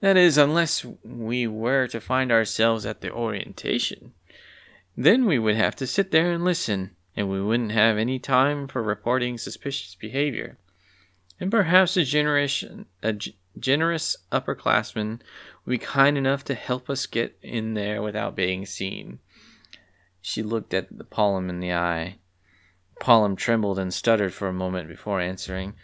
That 0.00 0.18
is, 0.18 0.36
unless 0.36 0.84
we 1.02 1.46
were 1.46 1.86
to 1.86 1.98
find 1.98 2.30
ourselves 2.30 2.84
at 2.84 3.00
the 3.00 3.10
orientation. 3.10 4.12
Then 4.98 5.24
we 5.24 5.38
would 5.38 5.56
have 5.56 5.74
to 5.76 5.86
sit 5.86 6.10
there 6.10 6.30
and 6.30 6.44
listen, 6.44 6.94
and 7.16 7.28
we 7.28 7.42
wouldn't 7.42 7.72
have 7.72 7.98
any 7.98 8.18
time 8.18 8.68
for 8.68 8.82
reporting 8.82 9.38
suspicious 9.38 9.94
behavior. 9.94 10.58
And 11.38 11.50
perhaps 11.50 11.96
a 11.96 12.04
generous, 12.04 12.64
a 13.02 13.12
g- 13.12 13.36
generous 13.58 14.16
upperclassman 14.30 15.20
would 15.64 15.70
be 15.70 15.78
kind 15.78 16.16
enough 16.16 16.44
to 16.44 16.54
help 16.54 16.88
us 16.88 17.06
get 17.06 17.36
in 17.42 17.74
there 17.74 18.00
without 18.00 18.36
being 18.36 18.64
seen. 18.64 19.18
She 20.20 20.42
looked 20.42 20.72
at 20.72 20.96
the 20.96 21.04
Pollum 21.04 21.48
in 21.48 21.60
the 21.60 21.72
eye. 21.72 22.16
Pollum 23.00 23.36
trembled 23.36 23.78
and 23.78 23.92
stuttered 23.92 24.32
for 24.32 24.46
a 24.46 24.52
moment 24.52 24.88
before 24.88 25.20
answering. 25.20 25.74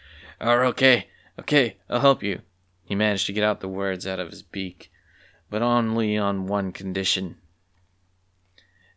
Oh, 0.41 0.53
okay, 0.53 1.09
okay, 1.41 1.77
I'll 1.91 2.01
help 2.01 2.23
you. 2.23 2.41
He 2.85 2.95
managed 2.95 3.27
to 3.27 3.33
get 3.33 3.45
out 3.45 3.61
the 3.61 3.69
words 3.69 4.07
out 4.07 4.21
of 4.21 4.31
his 4.31 4.43
beak, 4.43 4.91
but 5.51 5.61
only 5.61 6.17
on 6.17 6.47
one 6.47 6.73
condition. 6.73 7.37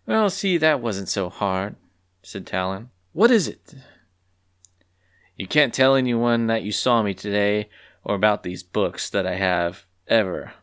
Well, 0.06 0.30
see, 0.30 0.58
that 0.58 0.82
wasn't 0.82 1.10
so 1.10 1.30
hard, 1.30 1.76
said 2.24 2.46
Talon. 2.46 2.90
What 3.14 3.32
is 3.32 3.48
it? 3.48 3.76
You 5.36 5.48
can't 5.48 5.74
tell 5.74 5.96
anyone 5.96 6.48
that 6.48 6.64
you 6.64 6.72
saw 6.72 7.02
me 7.02 7.14
today 7.14 7.70
or 8.04 8.16
about 8.16 8.44
these 8.44 8.64
books 8.64 9.10
that 9.10 9.26
I 9.26 9.36
have, 9.36 9.86
ever. 10.08 10.54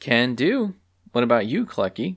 Can 0.00 0.34
do. 0.34 0.74
What 1.12 1.24
about 1.24 1.46
you, 1.46 1.66
Clucky? 1.66 2.16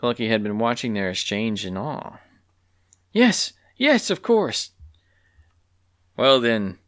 Clucky 0.00 0.28
had 0.28 0.42
been 0.42 0.58
watching 0.58 0.94
their 0.94 1.10
exchange 1.10 1.64
in 1.64 1.76
awe. 1.76 2.18
Yes, 3.12 3.52
yes, 3.76 4.10
of 4.10 4.22
course. 4.22 4.70
Well 6.16 6.40
then, 6.40 6.78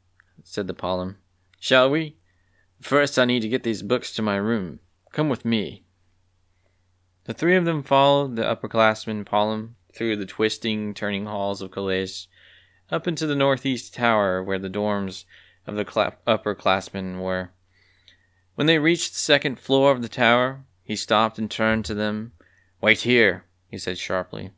said 0.42 0.66
the 0.66 0.74
Pollum, 0.74 1.16
shall 1.60 1.90
we? 1.90 2.16
First, 2.80 3.18
I 3.18 3.24
need 3.24 3.40
to 3.40 3.48
get 3.48 3.62
these 3.62 3.82
books 3.82 4.12
to 4.14 4.22
my 4.22 4.36
room. 4.36 4.80
Come 5.12 5.28
with 5.28 5.44
me. 5.44 5.84
The 7.24 7.32
three 7.32 7.56
of 7.56 7.64
them 7.64 7.82
followed 7.82 8.36
the 8.36 8.42
upperclassman 8.42 9.24
Pollum 9.24 9.74
through 9.94 10.16
the 10.16 10.26
twisting, 10.26 10.94
turning 10.94 11.26
halls 11.26 11.62
of 11.62 11.70
college, 11.70 12.28
up 12.90 13.06
into 13.06 13.26
the 13.26 13.36
northeast 13.36 13.94
tower 13.94 14.42
where 14.42 14.58
the 14.58 14.70
dorms 14.70 15.24
of 15.66 15.76
the 15.76 15.86
cl- 15.90 16.16
upperclassmen 16.26 17.20
were. 17.20 17.50
When 18.54 18.66
they 18.66 18.78
reached 18.78 19.12
the 19.12 19.18
second 19.18 19.58
floor 19.58 19.92
of 19.92 20.02
the 20.02 20.08
tower, 20.08 20.64
he 20.82 20.96
stopped 20.96 21.38
and 21.38 21.50
turned 21.50 21.84
to 21.86 21.94
them 21.94 22.32
Wait 22.80 23.00
here, 23.00 23.44
he 23.68 23.78
said 23.78 23.96
sharply. 23.96 24.50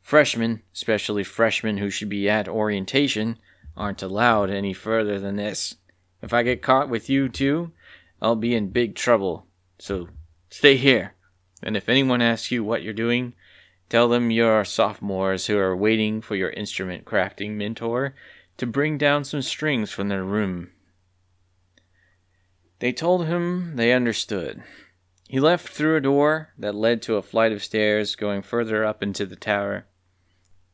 Freshmen, 0.00 0.62
especially 0.72 1.22
freshmen 1.22 1.78
who 1.78 1.90
should 1.90 2.08
be 2.08 2.28
at 2.28 2.48
orientation, 2.48 3.38
aren't 3.76 4.02
allowed 4.02 4.48
any 4.48 4.72
further 4.72 5.18
than 5.18 5.36
this. 5.36 5.76
If 6.22 6.32
I 6.32 6.42
get 6.42 6.62
caught 6.62 6.88
with 6.88 7.10
you 7.10 7.28
two, 7.28 7.72
I'll 8.22 8.36
be 8.36 8.54
in 8.54 8.70
big 8.70 8.94
trouble. 8.94 9.46
So 9.78 10.08
stay 10.48 10.76
here. 10.76 11.14
And 11.62 11.76
if 11.76 11.88
anyone 11.88 12.22
asks 12.22 12.50
you 12.50 12.64
what 12.64 12.82
you're 12.82 12.94
doing, 12.94 13.34
tell 13.88 14.08
them 14.08 14.30
you're 14.30 14.64
sophomores 14.64 15.46
who 15.46 15.58
are 15.58 15.76
waiting 15.76 16.20
for 16.20 16.36
your 16.36 16.50
instrument 16.50 17.04
crafting 17.04 17.52
mentor 17.52 18.14
to 18.56 18.66
bring 18.66 18.98
down 18.98 19.24
some 19.24 19.42
strings 19.42 19.90
from 19.90 20.08
their 20.08 20.24
room. 20.24 20.70
They 22.78 22.92
told 22.92 23.26
him 23.26 23.76
they 23.76 23.92
understood. 23.92 24.62
He 25.28 25.40
left 25.40 25.68
through 25.68 25.96
a 25.96 26.00
door 26.00 26.50
that 26.58 26.74
led 26.74 27.02
to 27.02 27.16
a 27.16 27.22
flight 27.22 27.52
of 27.52 27.64
stairs 27.64 28.14
going 28.14 28.42
further 28.42 28.84
up 28.84 29.02
into 29.02 29.26
the 29.26 29.36
tower. 29.36 29.86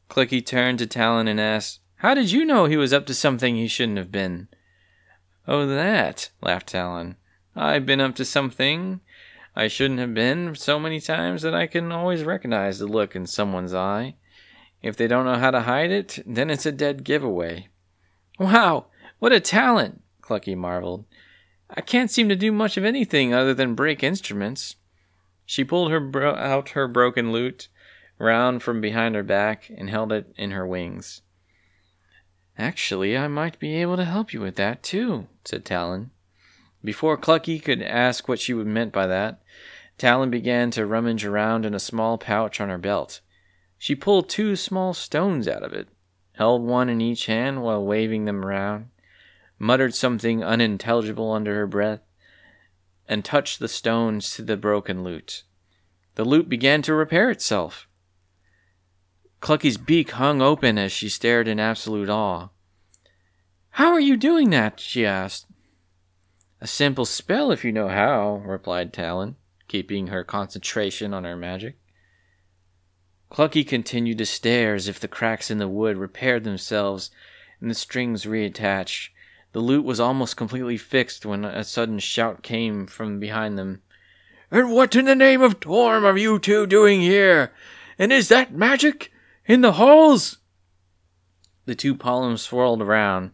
Clucky 0.09 0.45
turned 0.45 0.81
to 0.81 0.87
Talon 0.87 1.29
and 1.29 1.41
asked, 1.41 1.81
How 1.97 2.15
did 2.15 2.33
you 2.33 2.45
know 2.45 2.67
he 2.67 2.77
was 2.77 2.93
up 2.93 3.07
to 3.07 3.15
something 3.15 3.55
he 3.55 3.69
shouldn't 3.69 3.99
have 3.99 4.11
been? 4.11 4.49
Oh, 5.47 5.67
that, 5.67 6.31
laughed 6.43 6.69
Talon. 6.69 7.17
I've 7.55 7.87
been 7.87 8.01
up 8.01 8.15
to 8.17 8.25
something 8.25 9.01
I 9.57 9.69
shouldn't 9.69 10.01
have 10.01 10.15
been 10.15 10.55
so 10.55 10.79
many 10.79 11.01
times 11.01 11.43
that 11.43 11.55
I 11.55 11.67
can 11.67 11.91
always 11.91 12.23
recognize 12.23 12.79
the 12.79 12.87
look 12.87 13.17
in 13.17 13.27
someone's 13.27 13.75
eye. 13.75 14.15
If 14.83 14.97
they 14.97 15.07
don't 15.07 15.27
know 15.27 15.39
how 15.39 15.51
to 15.51 15.63
hide 15.63 15.91
it, 15.91 16.19
then 16.25 16.51
it's 16.51 16.67
a 16.67 16.73
dead 16.73 17.05
giveaway. 17.05 17.69
Wow, 18.39 18.87
what 19.19 19.33
a 19.33 19.41
talent! 19.41 20.03
Clucky 20.23 20.57
marveled. 20.57 21.05
I 21.69 21.81
can't 21.81 22.11
seem 22.11 22.29
to 22.29 22.37
do 22.37 22.53
much 22.53 22.77
of 22.77 22.85
anything 22.85 23.35
other 23.35 23.53
than 23.53 23.75
break 23.75 24.03
instruments. 24.03 24.77
She 25.45 25.65
pulled 25.65 25.91
her 25.91 26.01
bro- 26.01 26.35
out 26.35 26.71
her 26.71 26.89
broken 26.89 27.33
lute, 27.33 27.69
round 28.19 28.63
from 28.63 28.81
behind 28.81 29.15
her 29.15 29.23
back, 29.23 29.71
and 29.77 29.91
held 29.91 30.13
it 30.13 30.33
in 30.37 30.53
her 30.53 30.67
wings. 30.67 31.23
Actually, 32.57 33.17
I 33.17 33.29
might 33.29 33.59
be 33.59 33.77
able 33.77 33.97
to 33.97 34.05
help 34.05 34.33
you 34.33 34.41
with 34.41 34.57
that, 34.57 34.83
too, 34.83 35.27
said 35.45 35.65
Talon. 35.65 36.11
Before 36.83 37.19
Clucky 37.19 37.63
could 37.63 37.83
ask 37.83 38.29
what 38.29 38.41
she 38.41 38.55
meant 38.55 38.93
by 38.93 39.07
that, 39.07 39.43
Talon 39.99 40.31
began 40.31 40.71
to 40.73 40.87
rummage 40.87 41.25
around 41.25 41.67
in 41.67 41.75
a 41.75 41.81
small 41.81 42.17
pouch 42.17 42.61
on 42.61 42.69
her 42.69 42.79
belt. 42.79 43.21
She 43.79 43.95
pulled 43.95 44.29
two 44.29 44.57
small 44.57 44.95
stones 44.95 45.47
out 45.47 45.63
of 45.63 45.73
it, 45.73 45.89
held 46.33 46.63
one 46.63 46.89
in 46.89 47.01
each 47.01 47.27
hand 47.27 47.63
while 47.63 47.85
waving 47.85 48.25
them 48.25 48.45
around 48.45 48.89
muttered 49.61 49.95
something 49.95 50.43
unintelligible 50.43 51.31
under 51.31 51.55
her 51.55 51.67
breath, 51.67 52.01
and 53.07 53.25
touched 53.25 53.61
the 53.61 53.69
stones 53.69 54.35
to 54.35 54.43
the 54.43 54.57
broken 54.57 55.05
lute. 55.05 55.45
The 56.15 56.25
lute 56.25 56.49
began 56.49 56.83
to 56.83 56.95
repair 56.95 57.31
itself. 57.31 57.87
Clucky's 59.41 59.77
beak 59.77 60.13
hung 60.13 60.41
open 60.41 60.79
as 60.79 60.93
she 60.93 61.09
stared 61.09 61.47
in 61.47 61.61
absolute 61.61 62.09
awe. 62.09 62.49
How 63.71 63.93
are 63.93 64.01
you 64.01 64.17
doing 64.17 64.51
that? 64.51 64.81
she 64.81 65.05
asked. 65.05 65.47
A 66.61 66.67
simple 66.67 67.05
spell 67.05 67.51
if 67.51 67.65
you 67.65 67.73
know 67.73 67.89
how, 67.89 68.43
replied 68.45 68.93
Talon, 68.93 69.37
keeping 69.67 70.09
her 70.09 70.25
concentration 70.25 71.15
on 71.15 71.25
her 71.25 71.37
magic. 71.37 71.79
Clucky 73.31 73.67
continued 73.67 74.19
to 74.19 74.27
stare 74.27 74.75
as 74.75 74.89
if 74.89 75.01
the 75.01 75.09
cracks 75.09 75.51
in 75.51 75.59
the 75.59 75.69
wood 75.69 75.97
repaired 75.97 76.45
themselves 76.45 77.11
and 77.61 77.71
the 77.71 77.75
strings 77.75 78.25
reattached, 78.25 79.11
the 79.53 79.61
lute 79.61 79.85
was 79.85 79.99
almost 79.99 80.37
completely 80.37 80.77
fixed 80.77 81.27
when 81.27 81.45
a 81.45 81.65
sudden 81.65 81.99
shout 81.99 82.43
came 82.43 82.87
from 82.87 83.19
behind 83.19 83.59
them. 83.59 83.83
And 84.51 84.73
what 84.73 84.95
in 84.95 85.07
the 85.07 85.15
name 85.15 85.43
of 85.43 85.61
Torm 85.61 86.05
are 86.05 86.17
you 86.17 86.39
two 86.39 86.67
doing 86.67 87.01
here? 87.01 87.53
And 87.99 88.13
is 88.13 88.29
that 88.29 88.53
magic? 88.53 89.13
In 89.47 89.61
the 89.61 89.73
halls? 89.73 90.39
The 91.67 91.75
two 91.75 91.95
Pollums 91.95 92.43
swirled 92.43 92.83
around. 92.83 93.33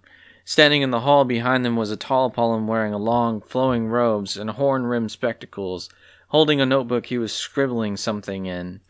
Standing 0.48 0.82
in 0.82 0.92
the 0.92 1.00
hall 1.00 1.24
behind 1.24 1.64
them 1.64 1.74
was 1.74 1.90
a 1.90 1.96
tall 1.96 2.30
Pollum 2.30 2.68
wearing 2.68 2.92
long, 2.92 3.40
flowing 3.40 3.88
robes 3.88 4.36
and 4.36 4.50
horn 4.50 4.84
rimmed 4.86 5.10
spectacles. 5.10 5.90
Holding 6.28 6.60
a 6.60 6.66
notebook, 6.66 7.06
he 7.06 7.18
was 7.18 7.32
scribbling 7.34 7.96
something 7.96 8.46
in. 8.46 8.80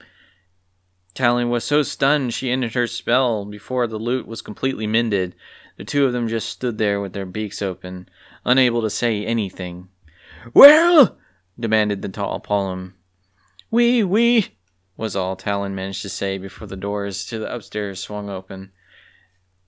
Talon 1.15 1.49
was 1.49 1.65
so 1.65 1.83
stunned 1.83 2.35
she 2.35 2.51
ended 2.51 2.75
her 2.75 2.87
spell 2.87 3.47
before 3.47 3.87
the 3.87 3.97
lute 3.97 4.27
was 4.27 4.43
completely 4.43 4.87
mended. 4.87 5.35
The 5.79 5.85
two 5.85 6.05
of 6.05 6.13
them 6.13 6.29
just 6.29 6.51
stood 6.51 6.77
there 6.77 7.01
with 7.01 7.15
their 7.15 7.25
beaks 7.25 7.63
open, 7.63 8.11
unable 8.45 8.83
to 8.83 8.91
say 8.91 9.25
anything. 9.25 9.89
Well? 10.53 11.17
demanded 11.59 12.03
the 12.03 12.11
tall 12.11 12.39
Pollum. 12.39 12.93
We, 13.71 14.05
we, 14.05 14.49
was 14.99 15.17
all 15.17 15.37
Talon 15.37 15.75
managed 15.75 16.03
to 16.03 16.11
say 16.11 16.37
before 16.37 16.67
the 16.67 16.77
doors 16.77 17.25
to 17.29 17.39
the 17.39 17.51
upstairs 17.51 17.99
swung 17.99 18.29
open. 18.29 18.73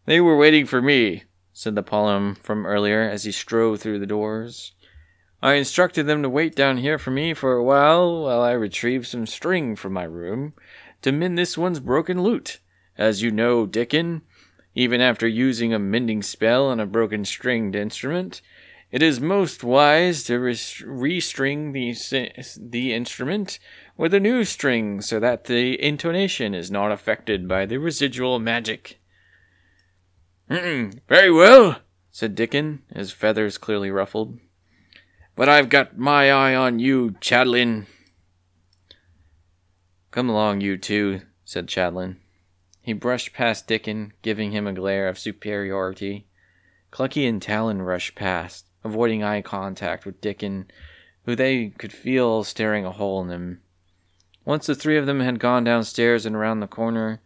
They 0.04 0.20
were 0.20 0.36
waiting 0.36 0.66
for 0.66 0.82
me, 0.82 1.24
said 1.58 1.74
the 1.74 1.82
Pollum 1.82 2.38
from 2.38 2.64
earlier 2.64 3.02
as 3.02 3.24
he 3.24 3.32
strode 3.32 3.80
through 3.80 3.98
the 3.98 4.06
doors. 4.06 4.70
I 5.42 5.54
instructed 5.54 6.06
them 6.06 6.22
to 6.22 6.28
wait 6.28 6.54
down 6.54 6.76
here 6.76 7.00
for 7.00 7.10
me 7.10 7.34
for 7.34 7.54
a 7.54 7.64
while 7.64 8.22
while 8.22 8.42
I 8.42 8.52
retrieved 8.52 9.08
some 9.08 9.26
string 9.26 9.74
from 9.74 9.92
my 9.92 10.04
room 10.04 10.52
to 11.02 11.10
mend 11.10 11.36
this 11.36 11.58
one's 11.58 11.80
broken 11.80 12.22
lute. 12.22 12.60
As 12.96 13.22
you 13.22 13.32
know, 13.32 13.66
Dickon, 13.66 14.22
even 14.76 15.00
after 15.00 15.26
using 15.26 15.74
a 15.74 15.80
mending 15.80 16.22
spell 16.22 16.68
on 16.68 16.78
a 16.78 16.86
broken 16.86 17.24
stringed 17.24 17.74
instrument, 17.74 18.40
it 18.92 19.02
is 19.02 19.18
most 19.18 19.64
wise 19.64 20.22
to 20.24 20.38
restring 20.38 21.72
the, 21.72 22.60
the 22.70 22.94
instrument 22.94 23.58
with 23.96 24.14
a 24.14 24.20
new 24.20 24.44
string 24.44 25.00
so 25.00 25.18
that 25.18 25.46
the 25.46 25.82
intonation 25.82 26.54
is 26.54 26.70
not 26.70 26.92
affected 26.92 27.48
by 27.48 27.66
the 27.66 27.78
residual 27.78 28.38
magic. 28.38 28.97
Very 30.48 31.30
well, 31.30 31.80
said 32.10 32.34
Dickon, 32.34 32.82
his 32.94 33.12
feathers 33.12 33.58
clearly 33.58 33.90
ruffled. 33.90 34.38
But 35.36 35.48
I've 35.48 35.68
got 35.68 35.98
my 35.98 36.32
eye 36.32 36.54
on 36.54 36.78
you, 36.78 37.12
Chadlin. 37.20 37.86
Come 40.10 40.28
along, 40.28 40.62
you 40.62 40.76
two, 40.76 41.20
said 41.44 41.68
Chadlin. 41.68 42.16
He 42.80 42.94
brushed 42.94 43.34
past 43.34 43.66
Dickon, 43.66 44.14
giving 44.22 44.52
him 44.52 44.66
a 44.66 44.72
glare 44.72 45.08
of 45.08 45.18
superiority. 45.18 46.26
Clucky 46.90 47.28
and 47.28 47.42
Talon 47.42 47.82
rushed 47.82 48.14
past, 48.14 48.66
avoiding 48.82 49.22
eye 49.22 49.42
contact 49.42 50.06
with 50.06 50.22
Dickon, 50.22 50.70
who 51.24 51.36
they 51.36 51.68
could 51.76 51.92
feel 51.92 52.42
staring 52.42 52.86
a 52.86 52.92
hole 52.92 53.20
in 53.22 53.28
him. 53.28 53.60
Once 54.46 54.66
the 54.66 54.74
three 54.74 54.96
of 54.96 55.04
them 55.04 55.20
had 55.20 55.38
gone 55.38 55.62
downstairs 55.62 56.24
and 56.24 56.34
around 56.34 56.60
the 56.60 56.66
corner, 56.66 57.20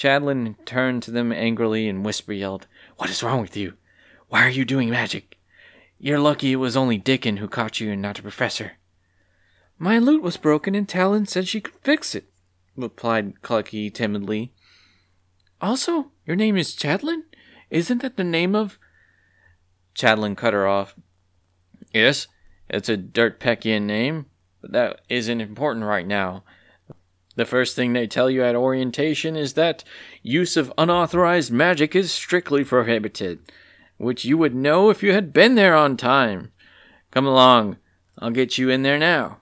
Chadlin 0.00 0.56
turned 0.64 1.02
to 1.02 1.10
them 1.10 1.30
angrily 1.30 1.86
and 1.86 2.02
whisper 2.02 2.32
yelled, 2.32 2.66
What 2.96 3.10
is 3.10 3.22
wrong 3.22 3.42
with 3.42 3.54
you? 3.54 3.74
Why 4.28 4.46
are 4.46 4.50
you 4.50 4.64
doing 4.64 4.88
magic? 4.88 5.36
You're 5.98 6.18
lucky 6.18 6.52
it 6.52 6.56
was 6.56 6.74
only 6.74 6.96
Dickon 6.96 7.36
who 7.36 7.46
caught 7.46 7.80
you 7.80 7.92
and 7.92 8.00
not 8.00 8.18
a 8.18 8.22
professor. 8.22 8.78
My 9.78 9.98
lute 9.98 10.22
was 10.22 10.38
broken 10.38 10.74
and 10.74 10.88
Talon 10.88 11.26
said 11.26 11.46
she 11.46 11.60
could 11.60 11.74
fix 11.82 12.14
it, 12.14 12.32
replied 12.76 13.42
Clucky 13.42 13.92
timidly. 13.92 14.54
Also, 15.60 16.12
your 16.24 16.36
name 16.36 16.56
is 16.56 16.74
Chadlin? 16.74 17.24
Isn't 17.68 18.00
that 18.00 18.16
the 18.16 18.24
name 18.24 18.54
of. 18.54 18.78
Chadlin 19.94 20.34
cut 20.34 20.54
her 20.54 20.66
off. 20.66 20.94
Yes, 21.92 22.26
it's 22.70 22.88
a 22.88 22.96
dirt 22.96 23.38
Dirtpeckian 23.38 23.82
name, 23.82 24.24
but 24.62 24.72
that 24.72 25.02
isn't 25.10 25.42
important 25.42 25.84
right 25.84 26.06
now. 26.06 26.42
The 27.36 27.44
first 27.44 27.76
thing 27.76 27.92
they 27.92 28.06
tell 28.06 28.28
you 28.28 28.42
at 28.42 28.56
orientation 28.56 29.36
is 29.36 29.54
that 29.54 29.84
use 30.22 30.56
of 30.56 30.72
unauthorized 30.76 31.52
magic 31.52 31.94
is 31.94 32.10
strictly 32.12 32.64
prohibited 32.64 33.40
which 34.00 34.24
you 34.24 34.38
would 34.38 34.54
know 34.54 34.88
if 34.88 35.02
you 35.02 35.12
had 35.12 35.30
been 35.30 35.56
there 35.56 35.76
on 35.76 35.94
time. 35.94 36.50
Come 37.10 37.26
along, 37.26 37.76
I'll 38.18 38.30
get 38.30 38.56
you 38.56 38.70
in 38.70 38.80
there 38.80 38.98
now. 38.98 39.40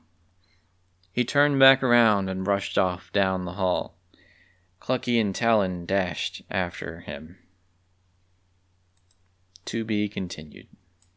He 1.13 1.25
turned 1.25 1.61
back 1.61 1.81
around 1.81 2.29
and 2.29 2.45
rushed 2.45 2.77
off 2.77 3.13
down 3.13 3.45
the 3.45 3.53
hall. 3.53 3.97
Clucky 4.81 5.21
and 5.21 5.33
Talon 5.33 5.87
dashed 5.87 6.43
after 6.51 7.01
him. 7.01 7.37
To 9.67 9.85
be 9.85 10.09
continued. 10.09 10.67